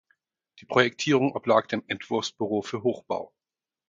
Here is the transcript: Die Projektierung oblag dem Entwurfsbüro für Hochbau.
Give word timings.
Die 0.59 0.65
Projektierung 0.65 1.35
oblag 1.35 1.67
dem 1.67 1.83
Entwurfsbüro 1.85 2.63
für 2.63 2.81
Hochbau. 2.81 3.31